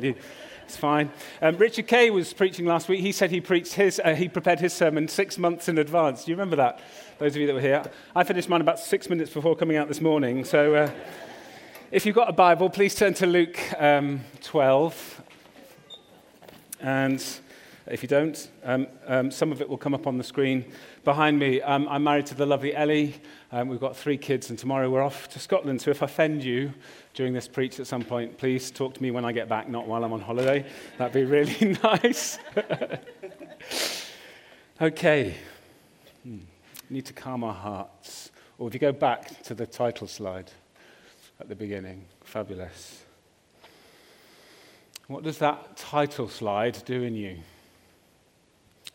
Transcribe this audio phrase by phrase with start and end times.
[0.00, 0.14] tell you.
[0.64, 1.10] It's fine.
[1.42, 3.00] Um, Richard Kay was preaching last week.
[3.00, 6.24] He said he preached his, uh, he prepared his sermon six months in advance.
[6.24, 6.80] Do you remember that?
[7.18, 7.84] Those of you that were here.
[8.16, 10.44] I finished mine about six minutes before coming out this morning.
[10.44, 10.90] So uh,
[11.92, 15.22] if you've got a Bible, please turn to Luke um, 12.
[16.80, 17.24] And
[17.86, 20.64] if you don't, um, um, some of it will come up on the screen
[21.04, 21.60] behind me.
[21.60, 23.14] Um, I'm married to the lovely Ellie.
[23.52, 25.82] Um, we've got three kids, and tomorrow we're off to Scotland.
[25.82, 26.72] So if I offend you
[27.12, 29.86] during this preach at some point, please talk to me when I get back, not
[29.86, 30.64] while I'm on holiday.
[30.96, 32.38] That'd be really nice.
[34.80, 35.34] okay.
[36.22, 36.38] Hmm.
[36.88, 38.30] Need to calm our hearts.
[38.58, 40.50] Or if you go back to the title slide
[41.38, 43.02] at the beginning, fabulous.
[45.06, 47.38] What does that title slide do in you?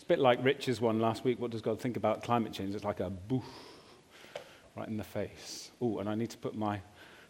[0.10, 1.40] Bit like Rich's one last week.
[1.40, 2.74] What does God think about climate change?
[2.74, 3.46] It's like a boof
[4.76, 5.70] right in the face.
[5.80, 6.82] Oh, and I need to put my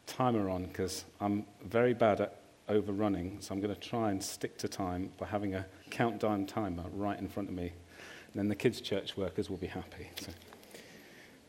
[0.07, 3.35] timer on because I'm very bad at overrunning.
[3.41, 7.19] So I'm going to try and stick to time by having a countdown timer right
[7.19, 7.63] in front of me.
[7.63, 10.09] And then the kids' church workers will be happy.
[10.21, 10.31] So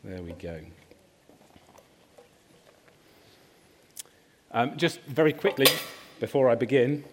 [0.03, 0.59] there we go.
[4.51, 5.67] Um, just very quickly,
[6.19, 7.05] before I begin,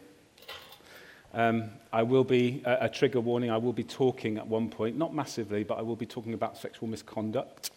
[1.39, 5.15] um, I will be, a, trigger warning, I will be talking at one point, not
[5.15, 7.71] massively, but I will be talking about sexual misconduct.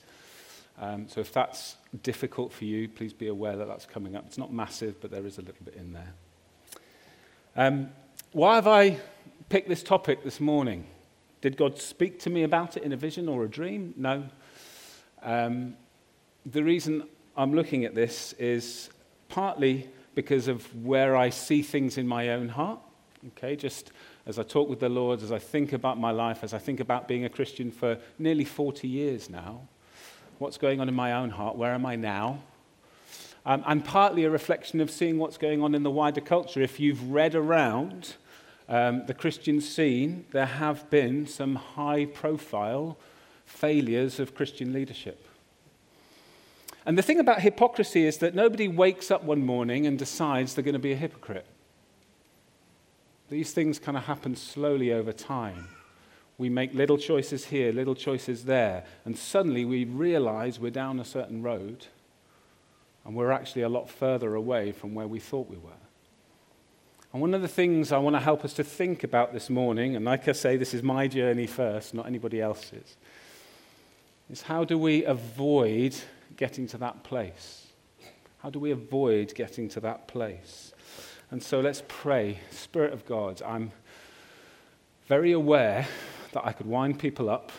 [0.79, 4.25] Um, so if that's difficult for you, please be aware that that's coming up.
[4.25, 6.13] It's not massive, but there is a little bit in there.
[7.55, 7.89] Um,
[8.31, 8.97] why have I
[9.47, 10.87] picked this topic this morning?
[11.41, 13.93] Did God speak to me about it in a vision or a dream?
[13.95, 14.23] No.
[15.21, 15.75] Um,
[16.47, 17.03] the reason
[17.37, 18.89] I'm looking at this is
[19.29, 22.79] partly because of where I see things in my own heart.
[23.27, 23.91] Okay, just
[24.25, 26.79] as I talk with the Lord, as I think about my life, as I think
[26.79, 29.61] about being a Christian for nearly 40 years now,
[30.39, 31.55] what's going on in my own heart?
[31.55, 32.41] Where am I now?
[33.45, 36.61] Um, and partly a reflection of seeing what's going on in the wider culture.
[36.61, 38.15] If you've read around
[38.67, 42.97] um, the Christian scene, there have been some high profile
[43.45, 45.27] failures of Christian leadership.
[46.87, 50.63] And the thing about hypocrisy is that nobody wakes up one morning and decides they're
[50.63, 51.45] going to be a hypocrite.
[53.31, 55.69] These things kind of happen slowly over time.
[56.37, 61.05] We make little choices here, little choices there, and suddenly we realize we're down a
[61.05, 61.87] certain road
[63.05, 65.71] and we're actually a lot further away from where we thought we were.
[67.13, 69.95] And one of the things I want to help us to think about this morning,
[69.95, 72.97] and like I say, this is my journey first, not anybody else's,
[74.29, 75.95] is how do we avoid
[76.35, 77.67] getting to that place?
[78.39, 80.73] How do we avoid getting to that place?
[81.31, 82.39] And so let's pray.
[82.51, 83.71] Spirit of God, I'm
[85.07, 85.87] very aware
[86.33, 87.53] that I could wind people up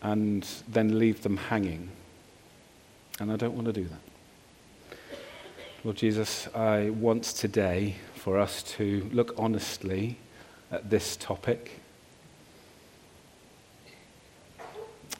[0.00, 1.90] and then leave them hanging.
[3.18, 4.98] And I don't want to do that.
[5.82, 10.18] Lord Jesus, I want today for us to look honestly
[10.70, 11.80] at this topic.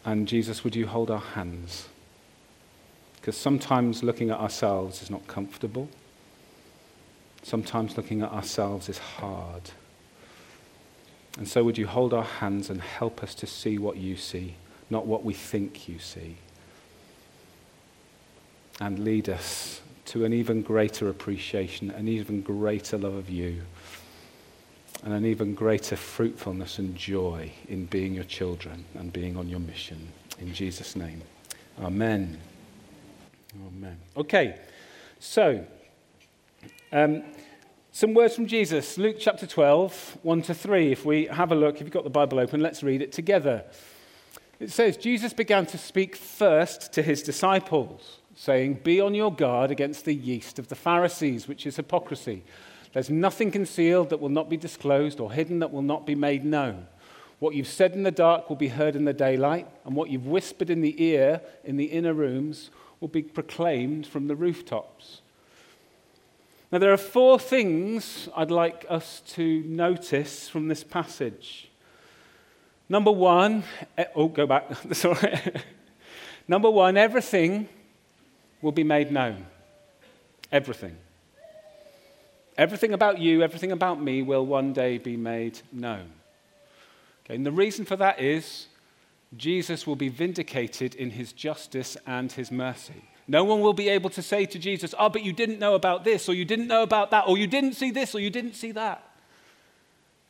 [0.05, 1.89] And Jesus, would you hold our hands?
[3.27, 5.89] Because sometimes looking at ourselves is not comfortable.
[7.43, 9.63] Sometimes looking at ourselves is hard.
[11.37, 14.55] And so, would you hold our hands and help us to see what you see,
[14.91, 16.37] not what we think you see?
[18.81, 23.63] And lead us to an even greater appreciation, an even greater love of you,
[25.03, 29.59] and an even greater fruitfulness and joy in being your children and being on your
[29.59, 30.13] mission.
[30.39, 31.23] In Jesus' name.
[31.83, 32.39] Amen.
[33.65, 33.99] Amen.
[34.17, 34.59] Okay,
[35.19, 35.65] so
[36.93, 37.23] um,
[37.91, 38.99] some words from Jesus.
[38.99, 40.93] Luke chapter 12, 1 to 3.
[40.93, 43.65] If we have a look, if you've got the Bible open, let's read it together.
[44.61, 49.71] It says, Jesus began to speak first to his disciples, saying, Be on your guard
[49.71, 52.45] against the yeast of the Pharisees, which is hypocrisy.
[52.93, 56.45] There's nothing concealed that will not be disclosed, or hidden that will not be made
[56.45, 56.87] known.
[57.39, 60.27] What you've said in the dark will be heard in the daylight, and what you've
[60.27, 62.71] whispered in the ear in the inner rooms
[63.01, 65.21] will be proclaimed from the rooftops.
[66.73, 71.71] Now, there are four things I'd like us to notice from this passage.
[72.89, 73.63] Number one,
[73.97, 74.71] eh, oh, go back.
[74.93, 75.41] Sorry.
[76.49, 77.69] Number one, everything
[78.63, 79.47] will be made known.
[80.51, 80.97] Everything.
[82.57, 86.11] Everything about you, everything about me will one day be made known.
[87.25, 88.67] Okay, and the reason for that is
[89.35, 93.05] Jesus will be vindicated in his justice and his mercy.
[93.29, 96.05] No one will be able to say to Jesus, Oh, but you didn't know about
[96.05, 98.55] this, or you didn't know about that, or you didn't see this, or you didn't
[98.55, 99.03] see that.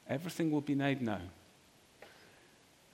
[0.08, 1.30] Everything will be made known.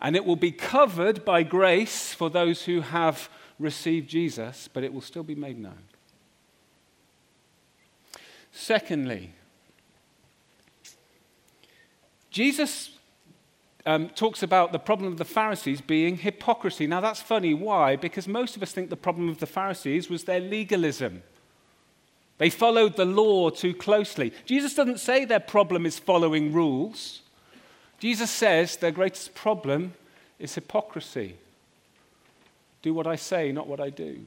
[0.01, 3.29] And it will be covered by grace for those who have
[3.59, 5.79] received Jesus, but it will still be made known.
[8.51, 9.33] Secondly,
[12.31, 12.91] Jesus
[13.85, 16.87] um, talks about the problem of the Pharisees being hypocrisy.
[16.87, 17.55] Now, that's funny.
[17.55, 17.97] Why?
[17.97, 21.23] Because most of us think the problem of the Pharisees was their legalism.
[22.39, 24.33] They followed the law too closely.
[24.47, 27.23] Jesus doesn't say their problem is following rules.
[27.99, 29.95] Jesus says their greatest problem
[30.39, 31.37] is hypocrisy.
[32.83, 34.25] Do what I say, not what I do.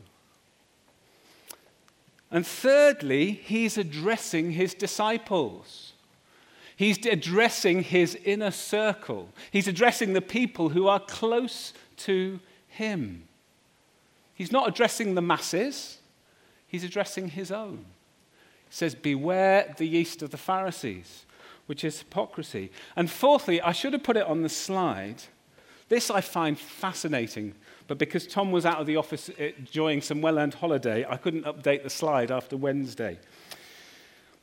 [2.32, 5.94] And thirdly, he's addressing his disciples.
[6.76, 9.30] He's addressing his inner circle.
[9.52, 13.28] He's addressing the people who are close to him.
[14.34, 16.00] He's not addressing the masses,
[16.68, 17.86] he's addressing his own.
[18.68, 21.26] He says, Beware the yeast of the Pharisees,
[21.68, 22.72] which is hypocrisy.
[22.98, 25.24] And fourthly, I should have put it on the slide.
[25.88, 27.54] This I find fascinating,
[27.88, 31.16] but because Tom was out of the office uh, enjoying some well earned holiday, I
[31.16, 33.20] couldn't update the slide after Wednesday.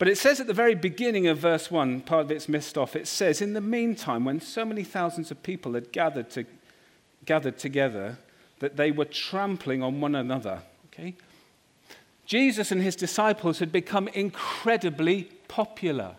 [0.03, 2.97] But it says at the very beginning of verse 1, part of it's missed off,
[2.97, 6.45] it says, In the meantime, when so many thousands of people had gathered, to,
[7.25, 8.19] gathered together,
[8.59, 10.63] that they were trampling on one another.
[10.87, 11.15] Okay?
[12.27, 16.17] Jesus and his disciples had become incredibly popular.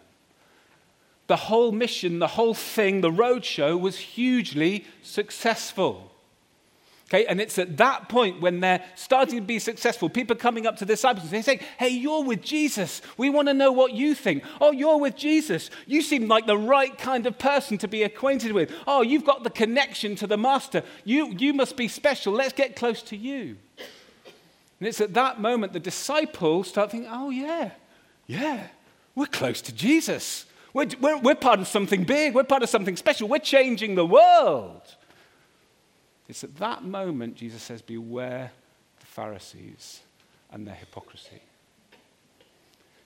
[1.27, 6.12] The whole mission, the whole thing, the roadshow was hugely successful.
[7.10, 10.78] Okay, and it's at that point when they're starting to be successful, people coming up
[10.78, 13.02] to disciples they say, Hey, you're with Jesus.
[13.18, 14.44] We want to know what you think.
[14.62, 15.70] Oh, you're with Jesus.
[15.86, 18.72] You seem like the right kind of person to be acquainted with.
[18.88, 20.82] Oh, you've got the connection to the Master.
[21.04, 22.34] You, you must be special.
[22.34, 23.58] Let's get close to you.
[24.80, 27.72] And it's at that moment the disciples start thinking, Oh, yeah,
[28.28, 28.68] yeah,
[29.14, 30.46] we're close to Jesus.
[30.74, 32.34] We're, we're, we're part of something big.
[32.34, 33.28] We're part of something special.
[33.28, 34.82] We're changing the world.
[36.28, 38.52] It's at that moment Jesus says, Beware
[39.00, 40.02] the Pharisees
[40.52, 41.42] and their hypocrisy.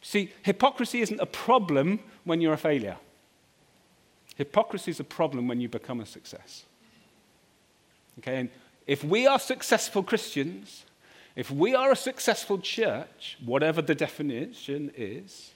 [0.01, 2.97] See, hypocrisy isn't a problem when you're a failure.
[4.35, 6.63] Hypocrisy is a problem when you become a success.
[8.19, 8.49] Okay, and
[8.85, 10.85] if we are successful Christians,
[11.35, 15.51] if we are a successful church, whatever the definition is,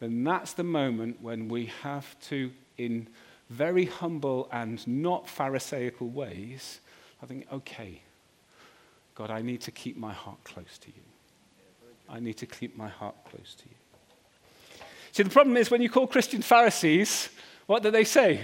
[0.00, 3.08] then that's the moment when we have to, in
[3.50, 6.80] very humble and not Pharisaical ways,
[7.22, 8.02] I think, okay,
[9.14, 11.02] God, I need to keep my heart close to you.
[12.08, 13.74] I need to keep my heart close to you.
[15.12, 17.30] See, the problem is when you call Christian Pharisees,
[17.66, 18.42] what do they say?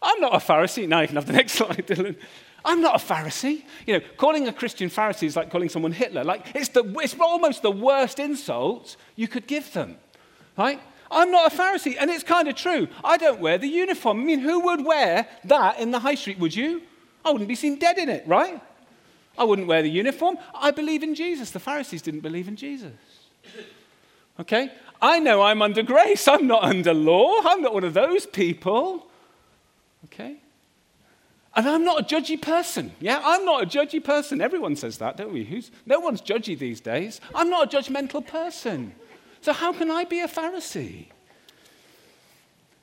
[0.00, 0.86] I'm not a Pharisee.
[0.86, 2.16] Now you can have the next slide, Dylan.
[2.64, 3.64] I'm not a Pharisee.
[3.86, 6.24] You know, calling a Christian Pharisee is like calling someone Hitler.
[6.24, 9.96] Like, it's, the, it's almost the worst insult you could give them.
[10.56, 10.80] Right?
[11.10, 11.96] I'm not a Pharisee.
[11.98, 12.88] And it's kind of true.
[13.02, 14.20] I don't wear the uniform.
[14.20, 16.82] I mean, who would wear that in the high street, would you?
[17.24, 18.60] I wouldn't be seen dead in it, right?
[19.36, 20.38] I wouldn't wear the uniform.
[20.54, 21.50] I believe in Jesus.
[21.50, 22.92] The Pharisees didn't believe in Jesus.
[24.38, 24.70] Okay?
[25.02, 26.28] I know I'm under grace.
[26.28, 27.40] I'm not under law.
[27.44, 29.06] I'm not one of those people.
[30.06, 30.36] Okay?
[31.56, 32.92] And I'm not a judgy person.
[33.00, 34.40] Yeah, I'm not a judgy person.
[34.40, 35.44] Everyone says that, don't we?
[35.44, 37.20] Who's, no one's judgy these days.
[37.34, 38.94] I'm not a judgmental person.
[39.42, 41.06] So, how can I be a Pharisee?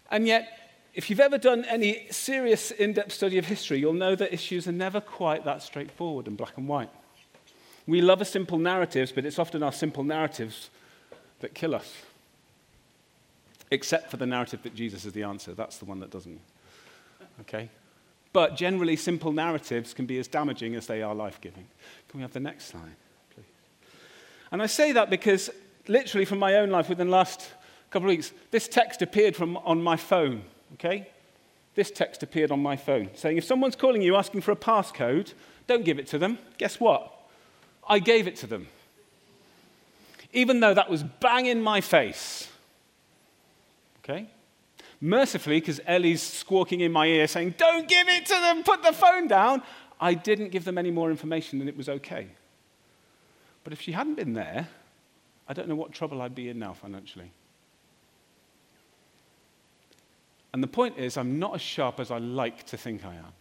[0.09, 0.57] And yet,
[0.94, 4.68] if you've ever done any serious in depth study of history, you'll know that issues
[4.68, 6.89] are never quite that straightforward and black and white.
[7.86, 10.69] We love a simple narratives, but it's often our simple narratives
[11.39, 11.94] that kill us.
[13.69, 15.53] Except for the narrative that Jesus is the answer.
[15.53, 16.39] That's the one that doesn't.
[17.41, 17.70] Okay?
[18.34, 21.67] But generally, simple narratives can be as damaging as they are life giving.
[22.10, 22.96] Can we have the next slide,
[23.34, 23.46] please?
[24.51, 25.50] And I say that because
[25.89, 27.50] literally from my own life within the last
[27.89, 31.08] couple of weeks, this text appeared from, on my phone, okay?
[31.75, 35.34] This text appeared on my phone saying, if someone's calling you asking for a passcode,
[35.67, 36.39] don't give it to them.
[36.58, 37.13] Guess what?
[37.88, 38.67] I gave it to them.
[40.34, 42.50] Even though that was bang in my face.
[44.03, 44.27] Okay?
[45.00, 48.94] Mercifully, because Ellie's squawking in my ear saying, Don't give it to them, put the
[48.94, 49.62] phone down,
[50.00, 52.27] I didn't give them any more information and it was okay.
[53.63, 54.70] But if she hadn't been there,
[55.50, 57.32] I don't know what trouble I'd be in now financially.
[60.54, 63.34] And the point is, I'm not as sharp as I like to think I am.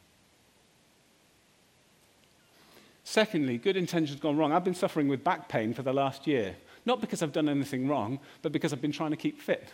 [3.04, 4.52] Secondly, good intentions gone wrong.
[4.52, 6.56] I've been suffering with back pain for the last year.
[6.84, 9.68] Not because I've done anything wrong, but because I've been trying to keep fit.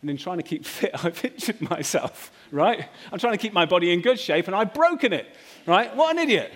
[0.00, 2.88] And in trying to keep fit, I've injured myself, right?
[3.10, 5.26] I'm trying to keep my body in good shape and I've broken it,
[5.66, 5.94] right?
[5.96, 6.52] What an idiot.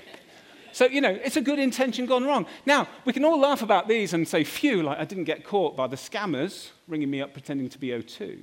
[0.72, 2.46] So, you know, it's a good intention gone wrong.
[2.66, 5.76] Now, we can all laugh about these and say, phew, like I didn't get caught
[5.76, 8.38] by the scammers ringing me up pretending to be O2.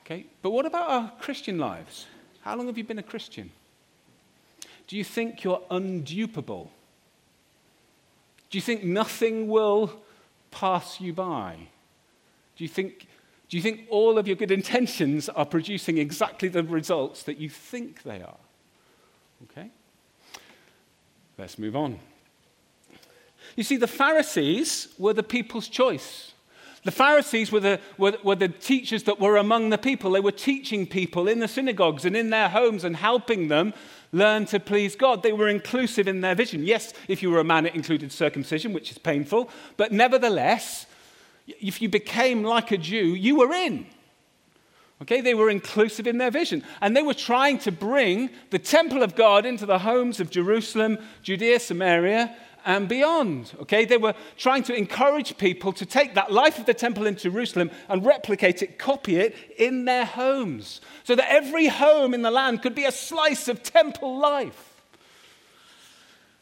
[0.00, 2.06] Okay, but what about our Christian lives?
[2.40, 3.50] How long have you been a Christian?
[4.88, 6.68] Do you think you're undupable?
[8.50, 10.00] Do you think nothing will
[10.50, 11.68] pass you by?
[12.56, 13.06] Do you think,
[13.48, 17.48] do you think all of your good intentions are producing exactly the results that you
[17.48, 18.36] think they are?
[19.44, 19.70] Okay?
[21.40, 21.98] Let's move on.
[23.56, 26.32] You see, the Pharisees were the people's choice.
[26.84, 30.10] The Pharisees were the, were, were, the teachers that were among the people.
[30.10, 33.72] They were teaching people in the synagogues and in their homes and helping them
[34.12, 35.22] learn to please God.
[35.22, 36.64] They were inclusive in their vision.
[36.64, 40.84] Yes, if you were a man, it included circumcision, which is painful, but nevertheless,
[41.46, 43.86] if you became like a Jew, you were in.
[45.02, 46.62] Okay, they were inclusive in their vision.
[46.80, 50.98] And they were trying to bring the temple of God into the homes of Jerusalem,
[51.22, 53.52] Judea, Samaria, and beyond.
[53.62, 57.16] Okay, they were trying to encourage people to take that life of the temple in
[57.16, 62.30] Jerusalem and replicate it, copy it in their homes, so that every home in the
[62.30, 64.66] land could be a slice of temple life.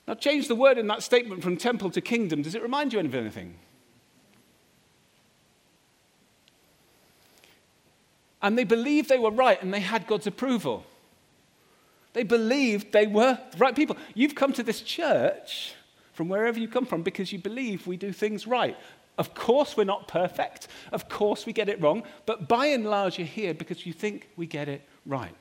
[0.09, 2.43] Now, change the word in that statement from temple to kingdom.
[2.43, 3.57] Does it remind you of anything?
[8.41, 10.85] And they believed they were right and they had God's approval.
[12.13, 13.97] They believed they were the right people.
[14.15, 15.75] You've come to this church
[16.13, 18.77] from wherever you come from because you believe we do things right.
[19.19, 20.69] Of course, we're not perfect.
[20.93, 22.05] Of course, we get it wrong.
[22.25, 25.35] But by and large, you're here because you think we get it right.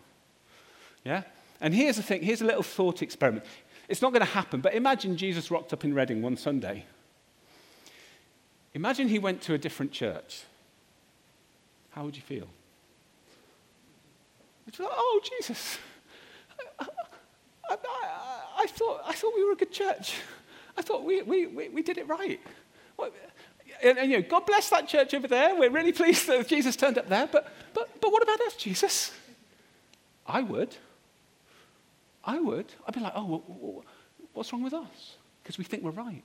[1.05, 1.23] Yeah?
[1.61, 3.45] And here's the thing here's a little thought experiment.
[3.87, 6.85] It's not going to happen, but imagine Jesus rocked up in Reading one Sunday.
[8.73, 10.43] Imagine he went to a different church.
[11.91, 12.47] How would you feel?
[14.79, 15.77] Oh, Jesus,
[16.79, 16.85] I,
[17.69, 20.15] I, I, I, thought, I thought we were a good church.
[20.77, 22.39] I thought we, we, we, we did it right.
[23.83, 25.55] and, and, you know, God bless that church over there.
[25.55, 27.27] We're really pleased that Jesus turned up there.
[27.27, 29.11] But, but, but what about us, Jesus?
[30.25, 30.75] I would.
[32.23, 32.65] I would.
[32.85, 33.83] I'd be like, oh,
[34.33, 35.15] what's wrong with us?
[35.41, 36.23] Because we think we're right.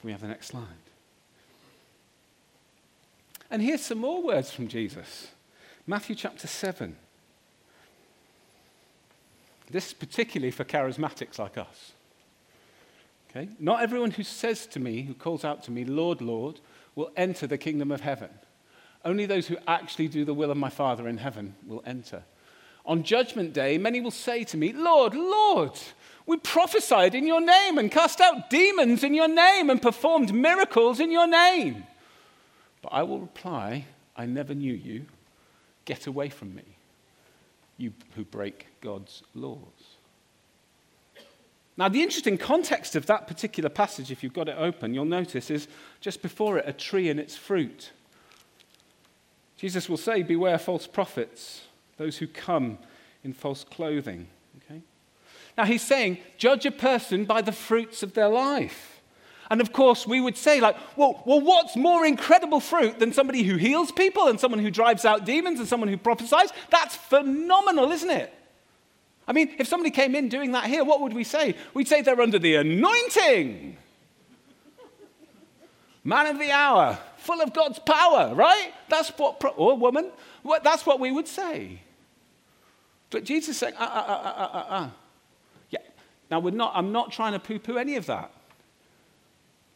[0.00, 0.85] Can we have the next slide?
[3.50, 5.28] And here's some more words from Jesus
[5.86, 6.96] Matthew chapter 7.
[9.70, 11.92] This is particularly for charismatics like us.
[13.30, 13.48] Okay?
[13.58, 16.60] Not everyone who says to me, who calls out to me, Lord, Lord,
[16.94, 18.30] will enter the kingdom of heaven.
[19.04, 22.22] Only those who actually do the will of my Father in heaven will enter.
[22.84, 25.72] On judgment day, many will say to me, Lord, Lord,
[26.26, 31.00] we prophesied in your name and cast out demons in your name and performed miracles
[31.00, 31.84] in your name.
[32.86, 35.06] But I will reply, I never knew you.
[35.86, 36.62] Get away from me
[37.78, 39.58] you who break God's laws.
[41.76, 45.50] Now, the interesting context of that particular passage, if you've got it open, you'll notice
[45.50, 45.66] is
[46.00, 47.90] just before it a tree and its fruit.
[49.56, 51.62] Jesus will say, Beware false prophets,
[51.96, 52.78] those who come
[53.24, 54.28] in false clothing.
[54.58, 54.80] Okay?
[55.58, 58.95] Now, he's saying, Judge a person by the fruits of their life.
[59.50, 63.42] And of course, we would say, like, well, well, what's more incredible fruit than somebody
[63.44, 66.50] who heals people and someone who drives out demons and someone who prophesies?
[66.70, 68.32] That's phenomenal, isn't it?
[69.28, 71.54] I mean, if somebody came in doing that here, what would we say?
[71.74, 73.76] We'd say they're under the anointing.
[76.04, 78.72] Man of the hour, full of God's power, right?
[78.88, 80.12] That's what, or woman,
[80.42, 81.80] what, that's what we would say.
[83.10, 84.90] But Jesus is saying, uh, uh, uh, uh, uh, uh.
[85.70, 85.80] Yeah.
[86.30, 88.30] Now, we're not, I'm not trying to poo poo any of that.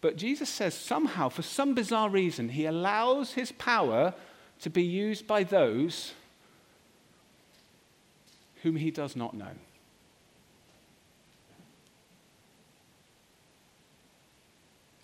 [0.00, 4.14] But Jesus says somehow, for some bizarre reason, he allows his power
[4.60, 6.14] to be used by those
[8.62, 9.52] whom he does not know.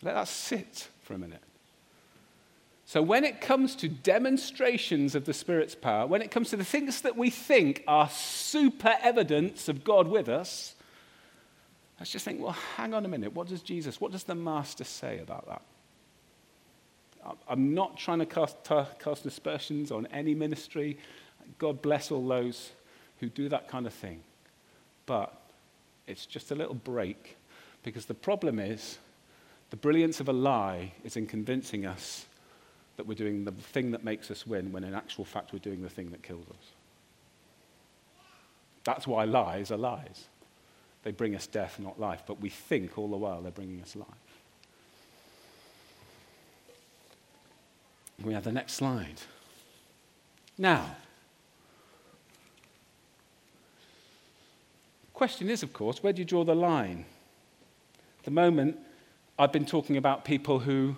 [0.02, 1.42] Let that sit for a minute.
[2.84, 6.64] So, when it comes to demonstrations of the Spirit's power, when it comes to the
[6.64, 10.75] things that we think are super evidence of God with us,
[11.98, 13.32] Let's just think, well, hang on a minute.
[13.32, 15.62] What does Jesus, what does the Master say about that?
[17.48, 20.98] I'm not trying to cast, cast aspersions on any ministry.
[21.58, 22.70] God bless all those
[23.18, 24.20] who do that kind of thing.
[25.06, 25.34] But
[26.06, 27.36] it's just a little break
[27.82, 28.98] because the problem is
[29.70, 32.26] the brilliance of a lie is in convincing us
[32.96, 35.82] that we're doing the thing that makes us win when in actual fact we're doing
[35.82, 36.72] the thing that kills us.
[38.84, 40.26] That's why lies are lies.
[41.06, 43.94] They bring us death, not life, but we think all the while they're bringing us
[43.94, 44.08] life.
[48.24, 49.20] We have the next slide.
[50.58, 50.96] Now,
[55.14, 57.04] question is, of course, where do you draw the line?
[58.18, 58.76] At the moment,
[59.38, 60.96] I've been talking about people who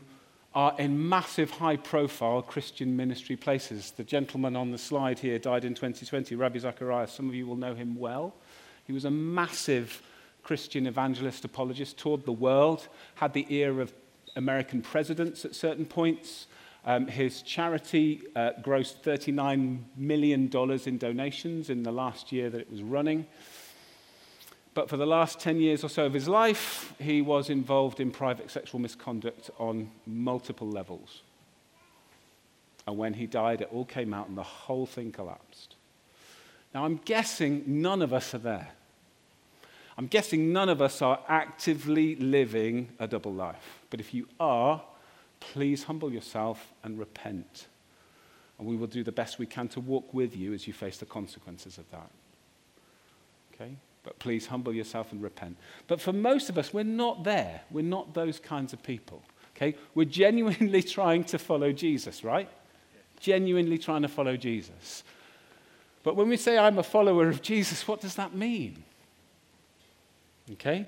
[0.54, 3.90] are in massive high profile Christian ministry places.
[3.90, 7.12] The gentleman on the slide here died in 2020, Ravi Zacharias.
[7.12, 8.32] Some of you will know him well.
[8.88, 10.02] He was a massive
[10.42, 13.92] Christian evangelist apologist, toured the world, had the ear of
[14.34, 16.46] American presidents at certain points.
[16.86, 20.50] Um, his charity uh, grossed $39 million
[20.86, 23.26] in donations in the last year that it was running.
[24.72, 28.10] But for the last 10 years or so of his life, he was involved in
[28.10, 31.20] private sexual misconduct on multiple levels.
[32.86, 35.74] And when he died, it all came out and the whole thing collapsed.
[36.72, 38.68] Now, I'm guessing none of us are there.
[39.98, 43.80] I'm guessing none of us are actively living a double life.
[43.90, 44.80] But if you are,
[45.40, 47.66] please humble yourself and repent.
[48.58, 50.98] And we will do the best we can to walk with you as you face
[50.98, 52.10] the consequences of that.
[53.52, 53.74] Okay?
[54.04, 55.56] But please humble yourself and repent.
[55.88, 57.62] But for most of us, we're not there.
[57.68, 59.20] We're not those kinds of people.
[59.56, 59.74] Okay?
[59.96, 62.48] We're genuinely trying to follow Jesus, right?
[63.18, 65.02] Genuinely trying to follow Jesus.
[66.04, 68.84] But when we say I'm a follower of Jesus, what does that mean?
[70.52, 70.86] Okay?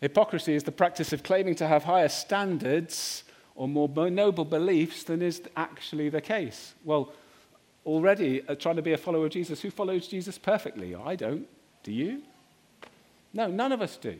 [0.00, 3.24] Hypocrisy is the practice of claiming to have higher standards
[3.54, 6.74] or more noble beliefs than is actually the case.
[6.84, 7.12] Well,
[7.86, 10.94] already uh, trying to be a follower of Jesus, who follows Jesus perfectly?
[10.94, 11.46] I don't.
[11.82, 12.22] Do you?
[13.32, 14.16] No, none of us do.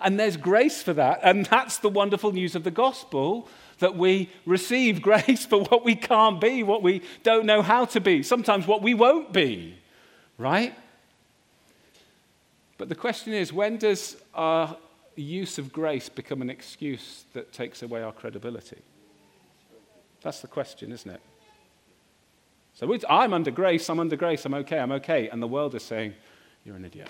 [0.00, 1.20] And there's grace for that.
[1.22, 5.94] And that's the wonderful news of the gospel that we receive grace for what we
[5.94, 9.76] can't be, what we don't know how to be, sometimes what we won't be,
[10.38, 10.74] right?
[12.78, 14.76] But the question is when does our
[15.16, 18.82] use of grace become an excuse that takes away our credibility?
[20.22, 21.20] That's the question, isn't it?
[22.74, 25.28] So I'm under grace, I'm under grace, I'm okay, I'm okay.
[25.28, 26.14] And the world is saying,
[26.64, 27.08] you're an idiot.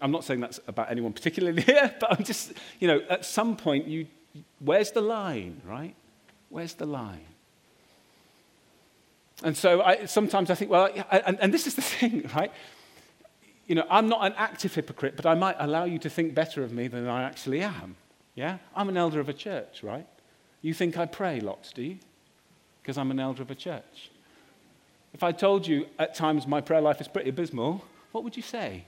[0.00, 3.56] I'm not saying that's about anyone particularly here, but I'm just, you know, at some
[3.56, 4.06] point, you,
[4.58, 5.94] where's the line, right?
[6.48, 7.26] Where's the line?
[9.44, 12.50] And so I, sometimes I think, well, and, and this is the thing, right?
[13.68, 16.64] You know, I'm not an active hypocrite, but I might allow you to think better
[16.64, 17.96] of me than I actually am.
[18.34, 18.58] Yeah?
[18.74, 20.06] I'm an elder of a church, right?
[20.62, 21.98] You think I pray lots, do you?
[22.82, 24.10] Because I'm an elder of a church.
[25.12, 28.42] If I told you at times my prayer life is pretty abysmal, what would you
[28.42, 28.84] say?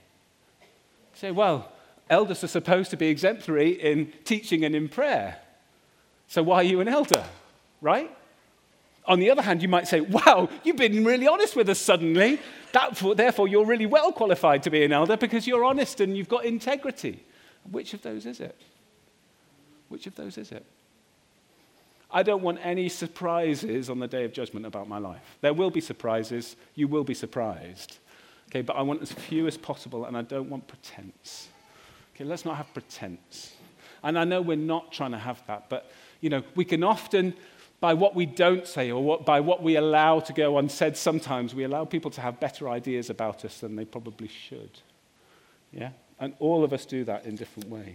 [1.12, 1.72] say, well,
[2.08, 5.38] elders are supposed to be exemplary in teaching and in prayer.
[6.26, 7.24] So why are you an elder?
[7.80, 8.10] Right?
[9.10, 12.38] On the other hand, you might say, wow, you've been really honest with us suddenly.
[12.70, 16.28] That, therefore, you're really well qualified to be an elder because you're honest and you've
[16.28, 17.24] got integrity.
[17.68, 18.56] Which of those is it?
[19.88, 20.64] Which of those is it?
[22.08, 25.38] I don't want any surprises on the day of judgment about my life.
[25.40, 26.54] There will be surprises.
[26.76, 27.98] You will be surprised.
[28.48, 31.48] Okay, but I want as few as possible, and I don't want pretense.
[32.14, 33.54] Okay, let's not have pretense.
[34.04, 37.34] And I know we're not trying to have that, but you know, we can often,
[37.80, 41.54] by what we don't say or what, by what we allow to go unsaid, sometimes
[41.54, 44.80] we allow people to have better ideas about us than they probably should.
[45.72, 45.90] Yeah?
[46.18, 47.94] And all of us do that in different ways.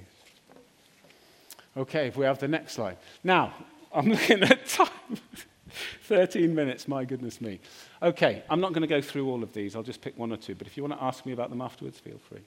[1.77, 2.97] Okay, if we have the next slide.
[3.23, 3.53] Now,
[3.93, 4.89] I'm looking at time.
[6.03, 7.59] 13 minutes, my goodness me.
[8.01, 9.75] Okay, I'm not going to go through all of these.
[9.75, 10.55] I'll just pick one or two.
[10.55, 12.41] But if you want to ask me about them afterwards, feel free.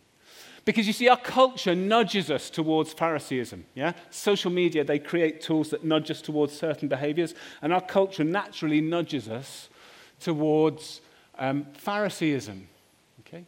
[0.68, 3.64] Because you see, our culture nudges us towards Phariseeism.
[3.74, 3.94] Yeah?
[4.10, 7.34] Social media, they create tools that nudge us towards certain behaviors.
[7.62, 9.70] And our culture naturally nudges us
[10.20, 11.00] towards
[11.38, 12.66] um, Phariseeism.
[13.20, 13.46] Okay?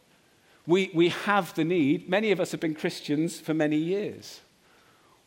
[0.65, 2.09] We, we have the need.
[2.09, 4.41] Many of us have been Christians for many years.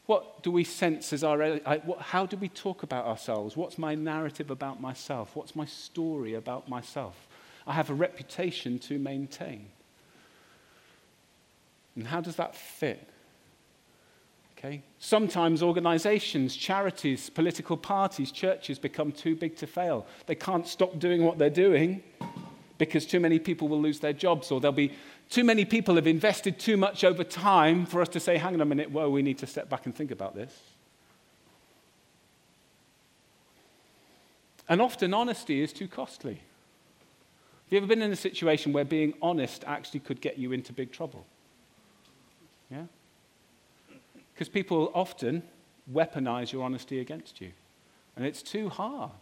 [0.07, 1.61] What do we sense as our,
[2.01, 3.57] how do we talk about ourselves?
[3.57, 5.37] What's my narrative about myself?
[5.37, 7.29] What's my story about myself?
[7.69, 9.69] I have a reputation to maintain.
[11.97, 13.09] And how does that fit?
[14.59, 14.83] Okay?
[14.99, 20.07] Sometimes organizations, charities, political parties, churches become too big to fail.
[20.27, 22.03] They can't stop doing what they're doing
[22.79, 24.93] because too many people will lose their jobs or there'll be
[25.31, 28.61] too many people have invested too much over time for us to say, hang on
[28.61, 30.53] a minute, whoa, we need to step back and think about this.
[34.69, 36.35] And often honesty is too costly.
[36.35, 40.73] Have you ever been in a situation where being honest actually could get you into
[40.73, 41.27] big trouble?
[42.75, 43.97] Yeah?
[44.33, 45.43] Because people often
[45.93, 47.53] weaponize your honesty against you.
[48.17, 49.13] And it's too hard.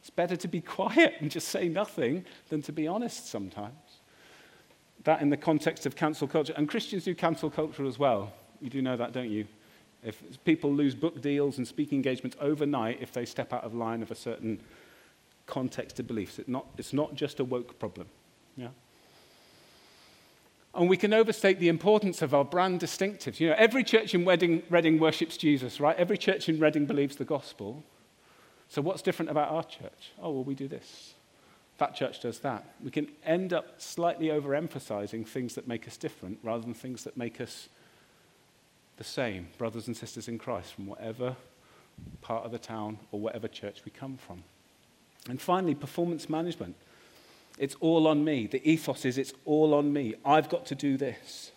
[0.00, 4.00] It's better to be quiet and just say nothing than to be honest sometimes
[5.04, 6.52] that in the context of cancel culture.
[6.56, 8.32] And Christians do cancel culture as well.
[8.60, 9.46] You do know that, don't you?
[10.02, 14.02] If people lose book deals and speaking engagements overnight if they step out of line
[14.02, 14.60] of a certain
[15.46, 16.38] context of beliefs.
[16.38, 18.08] It's not, it's not just a woke problem.
[18.56, 18.68] Yeah?
[20.74, 23.40] And we can overstate the importance of our brand distinctives.
[23.40, 25.96] You know, every church in Reading, Reading worships Jesus, right?
[25.96, 27.82] Every church in Reading believes the gospel.
[28.68, 30.12] So what's different about our church?
[30.22, 31.14] Oh, well, we do this.
[31.80, 32.64] that church does that.
[32.84, 37.16] We can end up slightly overemphasizing things that make us different rather than things that
[37.16, 37.68] make us
[38.98, 41.36] the same, brothers and sisters in Christ, from whatever
[42.20, 44.44] part of the town or whatever church we come from.
[45.28, 46.76] And finally, performance management.
[47.60, 48.46] It's all on me.
[48.46, 50.14] The ethos is it's all on me.
[50.24, 51.52] I've got to do this.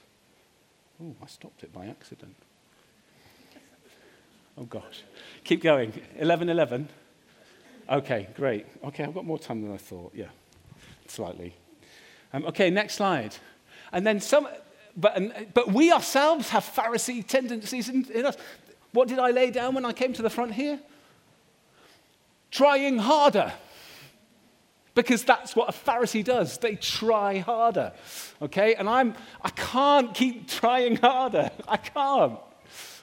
[1.02, 2.36] Oh, I stopped it by accident.
[4.58, 5.04] Oh gosh.
[5.46, 5.94] Keep going.
[6.20, 6.89] 11 11.
[7.89, 8.66] Okay, great.
[8.84, 10.12] Okay, I've got more time than I thought.
[10.13, 10.28] Yeah,
[11.08, 11.56] slightly.
[12.34, 13.38] Um, okay, next slide.
[13.94, 14.50] And then some,
[14.98, 18.36] but, but we ourselves have Pharisee tendencies in, in us.
[18.92, 20.80] What did I lay down when I came to the front here?
[22.52, 23.54] Trying harder.
[24.96, 26.58] Because that's what a Pharisee does.
[26.58, 27.94] They try harder.
[28.42, 28.76] Okay?
[28.76, 31.50] And I'm, I can't keep trying harder.
[31.68, 32.40] I can't.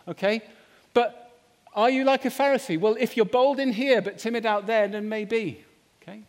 [0.06, 0.42] Okay?
[0.94, 1.32] But
[1.74, 2.78] are you like a Pharisee?
[2.78, 5.64] Well, if you're bold in here but timid out there, then maybe.
[6.02, 6.22] Okay?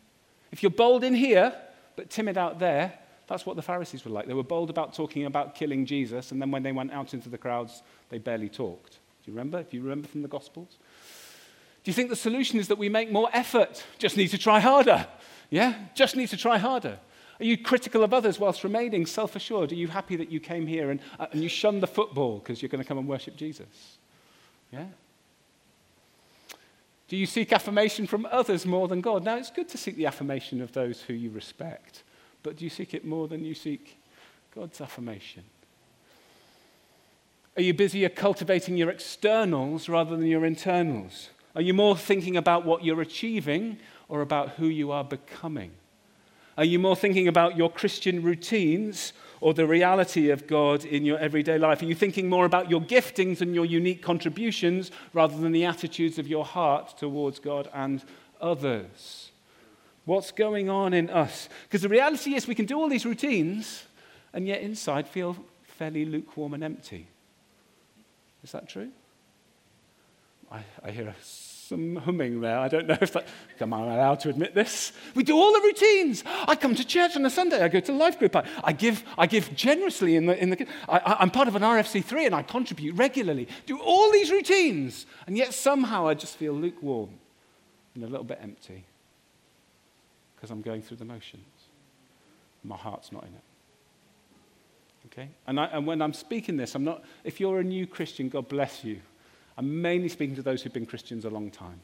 [0.51, 1.53] If you're bold in here
[1.95, 2.93] but timid out there,
[3.27, 4.27] that's what the Pharisees were like.
[4.27, 7.29] They were bold about talking about killing Jesus, and then when they went out into
[7.29, 8.99] the crowds, they barely talked.
[9.23, 9.59] Do you remember?
[9.59, 10.77] If you remember from the Gospels?
[11.83, 13.85] Do you think the solution is that we make more effort?
[13.97, 15.07] Just need to try harder.
[15.51, 15.75] Yeah?
[15.93, 16.97] Just need to try harder.
[17.39, 19.71] Are you critical of others whilst remaining self assured?
[19.71, 22.61] Are you happy that you came here and, uh, and you shunned the football because
[22.61, 23.97] you're going to come and worship Jesus?
[24.71, 24.85] Yeah?
[27.07, 29.25] Do you seek affirmation from others more than God?
[29.25, 32.03] Now, it's good to seek the affirmation of those who you respect,
[32.41, 33.97] but do you seek it more than you seek
[34.55, 35.43] God's affirmation?
[37.57, 41.31] Are you busier cultivating your externals rather than your internals?
[41.53, 43.77] Are you more thinking about what you're achieving
[44.11, 45.71] or about who you are becoming?
[46.57, 51.17] Are you more thinking about your Christian routines or the reality of God in your
[51.17, 51.81] everyday life?
[51.81, 56.19] Are you thinking more about your giftings and your unique contributions rather than the attitudes
[56.19, 58.03] of your heart towards God and
[58.41, 59.31] others?
[60.03, 61.47] What's going on in us?
[61.63, 63.85] Because the reality is we can do all these routines
[64.33, 67.07] and yet inside feel fairly lukewarm and empty.
[68.43, 68.91] Is that true?
[70.51, 71.15] I, I hear a
[71.71, 72.59] some humming there.
[72.59, 73.25] I don't know if that,
[73.61, 74.91] am I allowed to admit this?
[75.15, 76.21] We do all the routines.
[76.45, 77.63] I come to church on a Sunday.
[77.63, 78.35] I go to life group.
[78.35, 81.61] I, I give, I give generously in the, in the I, I'm part of an
[81.61, 83.47] RFC3 and I contribute regularly.
[83.65, 85.05] Do all these routines.
[85.27, 87.11] And yet somehow I just feel lukewarm
[87.95, 88.83] and a little bit empty
[90.35, 91.45] because I'm going through the motions.
[92.65, 93.43] My heart's not in it.
[95.05, 95.29] Okay?
[95.47, 98.49] And, I, and when I'm speaking this, I'm not, if you're a new Christian, God
[98.49, 98.99] bless you.
[99.61, 101.81] I'm mainly speaking to those who've been Christians a long time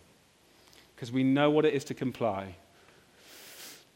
[0.96, 2.56] because we know what it is to comply.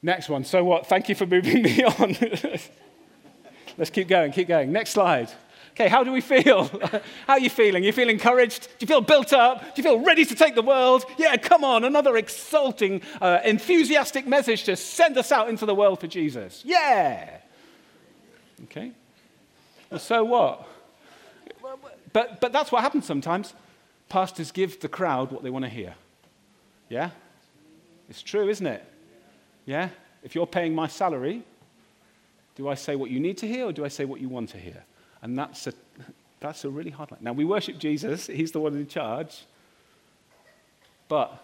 [0.03, 0.43] Next one.
[0.43, 0.85] So what?
[0.85, 2.15] Thank you for moving me on.
[3.79, 4.71] Let's keep going, keep going.
[4.71, 5.31] Next slide.
[5.71, 6.65] Okay, how do we feel?
[7.25, 7.83] how are you feeling?
[7.83, 8.67] You feel encouraged?
[8.67, 9.61] Do you feel built up?
[9.61, 11.03] Do you feel ready to take the world?
[11.17, 15.99] Yeah, come on, another exulting, uh, enthusiastic message to send us out into the world
[15.99, 16.61] for Jesus.
[16.63, 17.39] Yeah.
[18.65, 18.91] Okay.
[19.89, 20.67] Well, so what?
[22.13, 23.55] But, but that's what happens sometimes.
[24.11, 25.95] Pastors give the crowd what they want to hear.
[26.89, 27.11] Yeah?
[28.09, 28.83] It's true, isn't it?
[29.65, 29.87] Yeah?
[30.21, 31.43] If you're paying my salary,
[32.55, 34.49] do I say what you need to hear or do I say what you want
[34.49, 34.83] to hear?
[35.21, 35.73] And that's a,
[36.41, 37.21] that's a really hard line.
[37.23, 39.45] Now, we worship Jesus, He's the one in charge.
[41.07, 41.41] But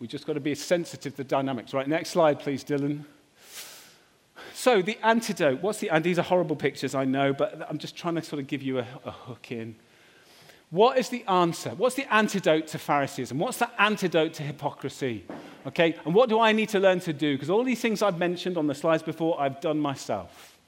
[0.00, 1.72] we just got to be sensitive to the dynamics.
[1.72, 3.04] Right, next slide, please, Dylan.
[4.54, 5.62] So, the antidote.
[5.62, 8.42] What's the, and these are horrible pictures, I know, but I'm just trying to sort
[8.42, 9.76] of give you a, a hook in.
[10.70, 11.70] What is the answer?
[11.70, 13.38] What's the antidote to Phariseeism?
[13.38, 15.24] What's the antidote to hypocrisy?
[15.66, 17.34] Okay, and what do I need to learn to do?
[17.34, 20.58] Because all these things I've mentioned on the slides before, I've done myself.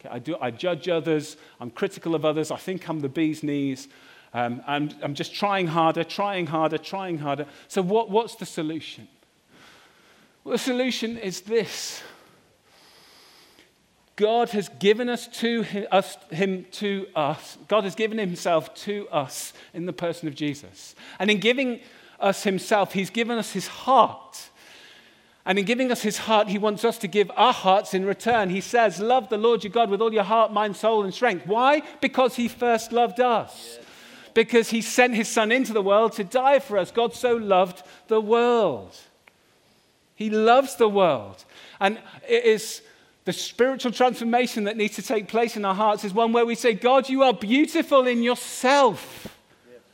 [0.00, 3.42] Okay, I, do, I judge others, I'm critical of others, I think I'm the bee's
[3.42, 3.88] knees.
[4.34, 7.46] Um, I'm, I'm just trying harder, trying harder, trying harder.
[7.68, 9.08] So, what, what's the solution?
[10.44, 12.02] Well, the solution is this
[14.16, 17.58] God has given us to us, him to us.
[17.68, 20.94] God has given himself to us in the person of Jesus.
[21.18, 21.80] And in giving
[22.18, 24.48] us himself, he's given us his heart.
[25.44, 28.48] And in giving us his heart, he wants us to give our hearts in return.
[28.48, 31.46] He says, Love the Lord your God with all your heart, mind, soul, and strength.
[31.46, 31.82] Why?
[32.00, 33.78] Because he first loved us.
[34.32, 36.90] Because he sent his son into the world to die for us.
[36.90, 38.96] God so loved the world.
[40.14, 41.44] He loves the world.
[41.80, 42.82] And it is
[43.26, 46.54] the spiritual transformation that needs to take place in our hearts is one where we
[46.54, 49.36] say, God, you are beautiful in yourself.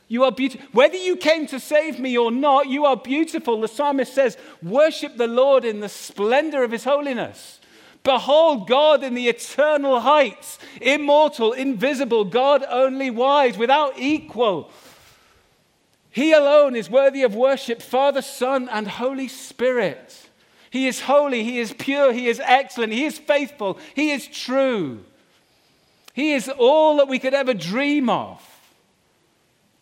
[0.07, 0.67] You are beautiful.
[0.71, 3.59] Whether you came to save me or not, you are beautiful.
[3.59, 7.59] The psalmist says, Worship the Lord in the splendor of his holiness.
[8.03, 14.69] Behold God in the eternal heights, immortal, invisible, God only wise, without equal.
[16.11, 20.29] He alone is worthy of worship, Father, Son, and Holy Spirit.
[20.73, 25.05] He is holy, He is pure, He is excellent, He is faithful, He is true.
[26.13, 28.43] He is all that we could ever dream of.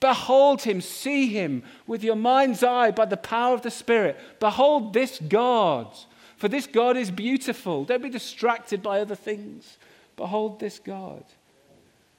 [0.02, 4.20] Behold Him, see Him with your mind's eye by the power of the Spirit.
[4.42, 5.96] Behold this God,
[6.36, 7.86] for this God is beautiful.
[7.86, 9.78] Don't be distracted by other things.
[10.18, 11.24] Behold this God.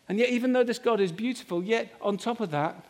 [0.08, 2.87] And yet, even though this God is beautiful, yet on top of that,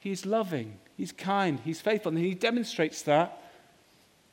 [0.00, 3.44] He's loving, He's kind, He's faithful, and He demonstrates that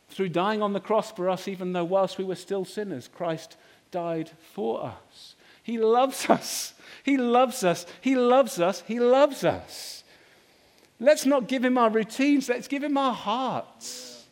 [0.10, 3.58] through dying on the cross for us, even though whilst we were still sinners, Christ
[3.92, 5.36] died for us.
[5.64, 6.74] He loves us.
[7.04, 7.86] He loves us.
[8.02, 8.84] He loves us.
[8.88, 10.04] He loves us.
[11.00, 14.26] Let's not give him our routines, let's give him our hearts.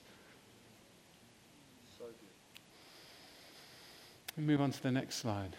[1.98, 2.06] so
[4.38, 5.56] We move on to the next slide.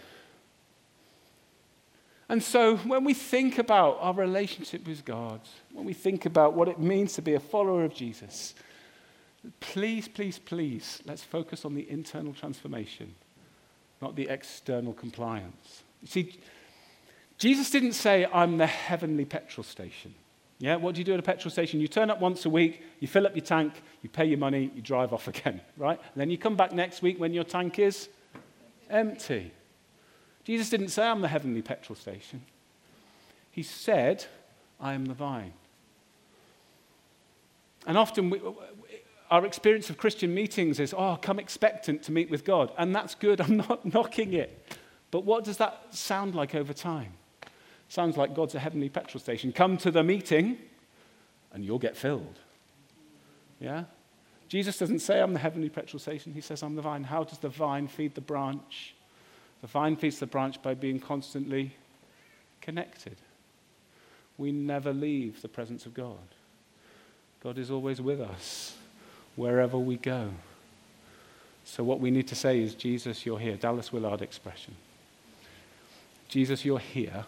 [2.29, 5.41] And so, when we think about our relationship with God,
[5.73, 8.55] when we think about what it means to be a follower of Jesus,
[9.61, 13.15] please, please, please, let's focus on the internal transformation,
[14.01, 15.83] not the external compliance.
[16.03, 16.39] You see,
[17.39, 20.15] Jesus didn't say, I'm the heavenly petrol station.
[20.59, 21.81] Yeah, what do you do at a petrol station?
[21.81, 24.71] You turn up once a week, you fill up your tank, you pay your money,
[24.75, 25.99] you drive off again, right?
[25.99, 28.09] And then you come back next week when your tank is
[28.89, 29.53] empty.
[30.45, 32.43] Jesus didn't say, I'm the heavenly petrol station.
[33.51, 34.27] He said,
[34.81, 35.55] I am the vine.
[37.87, 38.41] And often we,
[39.31, 42.73] our experience of Christian meetings is, oh, come expectant to meet with God.
[42.77, 43.41] And that's good.
[43.41, 44.77] I'm not knocking it.
[45.11, 47.13] But what does that sound like over time?
[47.89, 49.53] Sounds like God's a heavenly petrol station.
[49.53, 50.59] Come to the meeting
[51.53, 52.39] and you'll get filled.
[53.61, 53.85] Yeah?
[54.49, 56.33] Jesus doesn't say, I'm the heavenly petrol station.
[56.33, 57.05] He says, I'm the vine.
[57.05, 58.95] How does the vine feed the branch?
[59.61, 61.75] The vine feeds the branch by being constantly
[62.61, 63.17] connected.
[64.37, 66.19] We never leave the presence of God.
[67.43, 68.75] God is always with us
[69.37, 70.31] wherever we go.
[71.65, 73.57] So, what we need to say is, Jesus, you're here.
[73.57, 74.75] Dallas Willard expression.
[76.29, 77.25] Jesus, you're here,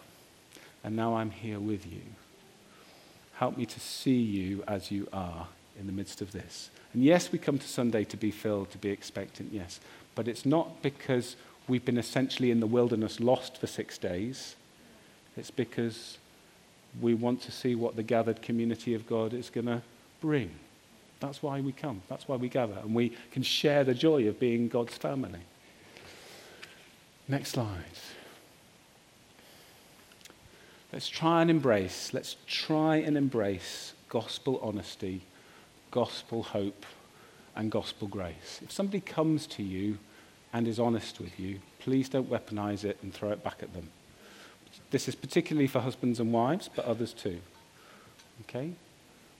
[0.83, 2.01] and now I'm here with you.
[3.35, 5.47] Help me to see you as you are
[5.79, 6.69] in the midst of this.
[6.93, 9.79] And yes, we come to Sunday to be filled, to be expectant, yes.
[10.15, 11.35] But it's not because
[11.67, 14.55] we've been essentially in the wilderness lost for six days.
[15.35, 16.17] It's because
[16.99, 19.83] we want to see what the gathered community of God is going to
[20.19, 20.51] bring.
[21.19, 22.01] That's why we come.
[22.09, 22.77] That's why we gather.
[22.83, 25.39] And we can share the joy of being God's family.
[27.27, 27.83] Next slide.
[30.93, 35.21] Let's try and embrace, let's try and embrace gospel honesty,
[35.91, 36.85] gospel hope,
[37.57, 38.61] and gospel grace.
[38.63, 39.97] If somebody comes to you
[40.53, 43.89] and is honest with you, please don't weaponize it and throw it back at them.
[44.91, 47.41] This is particularly for husbands and wives, but others too.
[48.43, 48.71] Okay?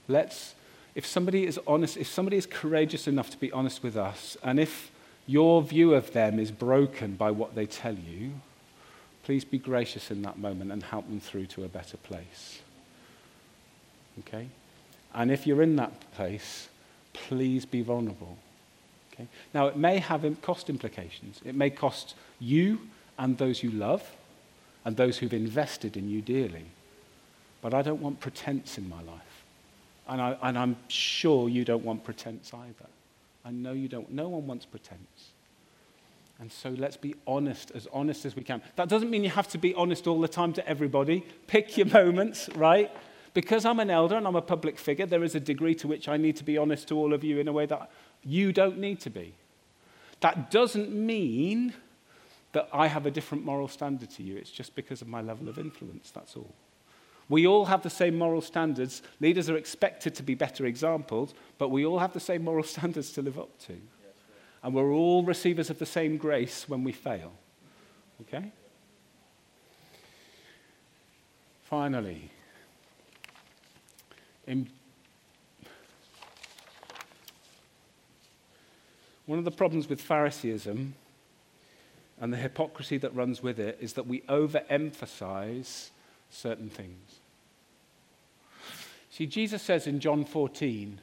[0.06, 0.54] Let's,
[0.98, 4.58] if somebody is honest, if somebody is courageous enough to be honest with us, and
[4.58, 4.90] if
[5.28, 8.32] your view of them is broken by what they tell you,
[9.22, 12.58] please be gracious in that moment and help them through to a better place.
[14.18, 14.48] Okay?
[15.14, 16.68] And if you're in that place,
[17.12, 18.36] please be vulnerable.
[19.14, 19.28] Okay?
[19.54, 21.40] Now, it may have cost implications.
[21.44, 22.80] It may cost you
[23.20, 24.02] and those you love
[24.84, 26.64] and those who've invested in you dearly.
[27.62, 29.27] But I don't want pretense in my life.
[30.08, 32.88] And, I, and I'm sure you don't want pretense either.
[33.44, 34.10] I know you don't.
[34.10, 35.32] No one wants pretense.
[36.40, 38.62] And so let's be honest, as honest as we can.
[38.76, 41.26] That doesn't mean you have to be honest all the time to everybody.
[41.46, 42.90] Pick your moments, right?
[43.34, 46.08] Because I'm an elder and I'm a public figure, there is a degree to which
[46.08, 47.90] I need to be honest to all of you in a way that
[48.24, 49.34] you don't need to be.
[50.20, 51.74] That doesn't mean
[52.52, 54.36] that I have a different moral standard to you.
[54.36, 56.54] It's just because of my level of influence, that's all.
[57.28, 59.02] We all have the same moral standards.
[59.20, 63.12] Leaders are expected to be better examples, but we all have the same moral standards
[63.12, 63.76] to live up to.
[64.62, 67.32] And we're all receivers of the same grace when we fail.
[68.22, 68.50] Okay?
[71.64, 72.30] Finally,
[74.46, 74.68] in
[79.28, 80.94] One of the problems with Phariseeism
[82.18, 85.90] and the hypocrisy that runs with it is that we overemphasize
[86.30, 87.20] certain things.
[89.10, 91.00] See, Jesus says in John 14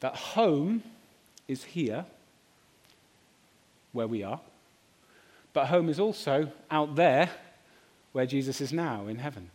[0.00, 0.82] that home
[1.46, 2.04] is here,
[3.92, 4.40] where we are,
[5.52, 7.30] but home is also out there,
[8.12, 9.50] where Jesus is now in heaven.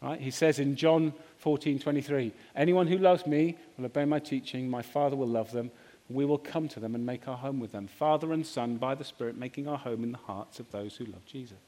[0.00, 0.20] Right?
[0.20, 4.82] He says in John 14 23, Anyone who loves me will obey my teaching, my
[4.82, 5.70] Father will love them
[6.10, 7.86] we will come to them and make our home with them.
[7.86, 11.04] Father and Son, by the Spirit, making our home in the hearts of those who
[11.04, 11.58] love Jesus.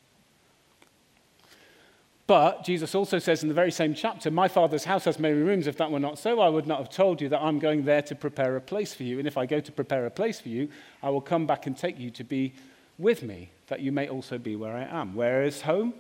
[2.27, 5.67] But Jesus also says in the very same chapter, My Father's house has many rooms.
[5.67, 8.03] If that were not so, I would not have told you that I'm going there
[8.03, 9.19] to prepare a place for you.
[9.19, 10.69] And if I go to prepare a place for you,
[11.03, 12.55] I will come back and take you to be
[12.99, 15.15] with me, that you may also be where I am.
[15.15, 15.95] Where is home?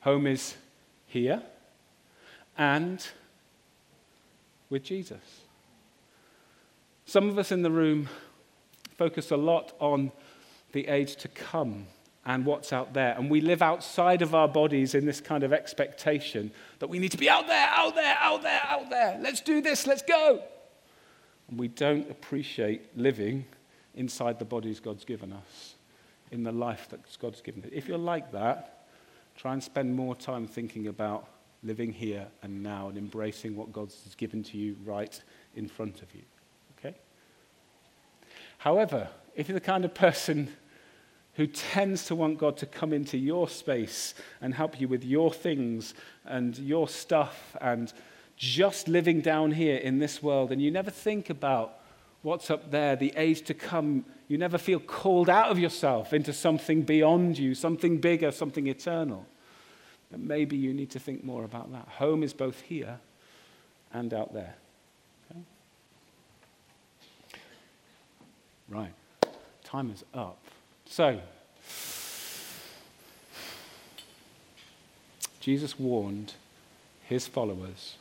[0.00, 0.56] Home is
[1.06, 1.42] here
[2.56, 3.06] and
[4.68, 5.42] with Jesus.
[7.06, 8.08] Some of us in the room
[8.98, 10.12] focus a lot on
[10.72, 11.86] the age to come
[12.26, 13.14] and what's out there.
[13.16, 17.12] And we live outside of our bodies in this kind of expectation that we need
[17.12, 19.18] to be out there, out there, out there, out there.
[19.20, 20.42] Let's do this, let's go.
[21.48, 23.46] And we don't appreciate living
[23.94, 25.74] inside the bodies God's given us,
[26.30, 27.70] in the life that God's given us.
[27.72, 28.86] If you're like that,
[29.36, 31.26] try and spend more time thinking about
[31.62, 35.20] living here and now and embracing what God has given to you right
[35.56, 36.22] in front of you.
[36.78, 36.96] Okay?
[38.58, 40.54] However, if you're the kind of person
[41.40, 45.32] who tends to want God to come into your space and help you with your
[45.32, 45.94] things
[46.26, 47.94] and your stuff and
[48.36, 51.78] just living down here in this world, and you never think about
[52.20, 54.04] what's up there, the age to come.
[54.28, 59.24] You never feel called out of yourself into something beyond you, something bigger, something eternal.
[60.10, 61.88] But maybe you need to think more about that.
[61.88, 63.00] Home is both here
[63.94, 64.56] and out there.
[65.30, 65.40] Okay?
[68.68, 68.92] Right.
[69.64, 70.36] Time is up.
[70.90, 71.20] So,
[75.38, 76.34] Jesus warned
[77.04, 77.94] his followers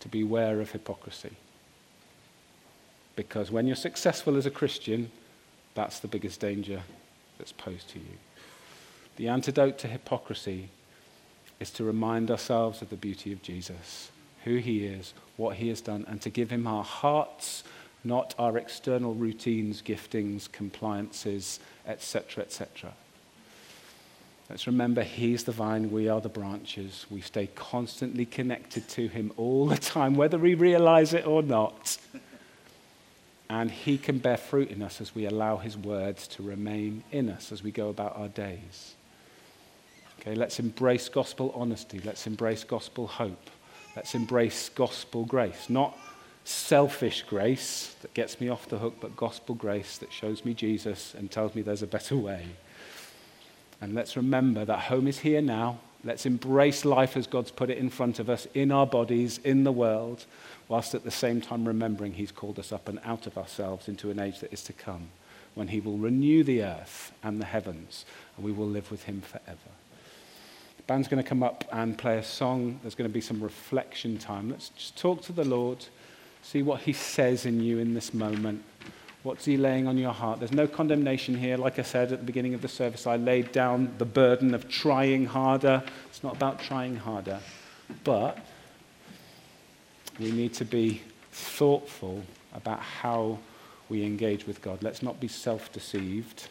[0.00, 1.36] to beware of hypocrisy.
[3.14, 5.12] Because when you're successful as a Christian,
[5.74, 6.82] that's the biggest danger
[7.38, 8.18] that's posed to you.
[9.14, 10.70] The antidote to hypocrisy
[11.60, 14.10] is to remind ourselves of the beauty of Jesus,
[14.42, 17.62] who he is, what he has done, and to give him our hearts,
[18.04, 22.92] not our external routines, giftings, compliances, etc., etc.
[24.50, 27.06] Let's remember He's the vine, we are the branches.
[27.10, 31.96] We stay constantly connected to Him all the time, whether we realize it or not.
[33.48, 37.30] And He can bear fruit in us as we allow His words to remain in
[37.30, 38.94] us as we go about our days.
[40.20, 42.00] Okay, let's embrace gospel honesty.
[42.04, 43.50] Let's embrace gospel hope.
[43.96, 45.70] Let's embrace gospel grace.
[45.70, 45.96] Not
[46.44, 51.14] selfish grace that gets me off the hook, but gospel grace that shows me Jesus
[51.14, 52.46] and tells me there's a better way.
[53.80, 55.78] And let's remember that home is here now.
[56.04, 59.64] Let's embrace life as God's put it in front of us, in our bodies, in
[59.64, 60.26] the world,
[60.68, 64.10] whilst at the same time remembering He's called us up and out of ourselves into
[64.10, 65.08] an age that is to come,
[65.54, 68.04] when He will renew the earth and the heavens,
[68.36, 69.70] and we will live with Him forever.
[70.76, 72.78] The band's going to come up and play a song.
[72.82, 74.50] There's going to be some reflection time.
[74.50, 75.86] Let's just talk to the Lord.
[76.44, 78.62] See what He says in you in this moment.
[79.22, 80.38] What's He laying on your heart?
[80.38, 81.56] There's no condemnation here.
[81.56, 84.68] Like I said at the beginning of the service, I laid down the burden of
[84.68, 85.82] trying harder.
[86.10, 87.40] It's not about trying harder.
[88.04, 88.38] But
[90.20, 91.00] we need to be
[91.32, 93.38] thoughtful about how
[93.88, 94.82] we engage with God.
[94.82, 96.48] Let's not be self deceived.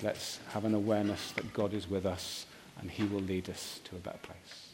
[0.00, 2.46] Let's have an awareness that God is with us
[2.80, 4.65] and He will lead us to a better place.